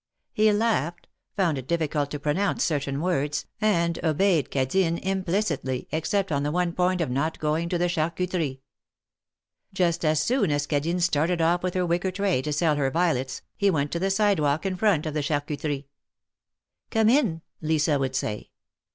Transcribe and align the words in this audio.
He 0.33 0.51
laughed, 0.51 1.05
found 1.37 1.59
it 1.59 1.67
difficult 1.67 2.09
to 2.09 2.19
pronounce 2.19 2.63
certain 2.63 3.01
words, 3.01 3.45
and 3.61 4.03
obeyed 4.03 4.49
Cadine 4.49 4.97
implicitly, 4.97 5.87
except 5.91 6.31
on 6.31 6.41
the 6.41 6.49
one 6.51 6.73
point 6.73 7.01
of 7.01 7.11
not 7.11 7.37
going 7.37 7.69
to 7.69 7.77
the 7.77 7.85
Charcuterie. 7.87 8.61
Just 9.71 10.03
as 10.03 10.19
soon 10.19 10.49
as 10.49 10.65
Cadine 10.65 11.01
started 11.01 11.39
oft* 11.39 11.61
with 11.61 11.75
her 11.75 11.85
wicker 11.85 12.09
tray 12.09 12.41
to 12.41 12.51
sell 12.51 12.77
her 12.77 12.89
violets, 12.89 13.43
he 13.55 13.69
went 13.69 13.91
to 13.91 13.99
the 13.99 14.09
sidewalk 14.09 14.65
in 14.65 14.75
front 14.75 15.05
of 15.05 15.13
the 15.13 15.21
Charcuterie. 15.21 15.85
'^Come 16.89 17.07
in!^^ 17.11 17.41
Lisa 17.61 17.99
would 17.99 18.15
say. 18.15 18.49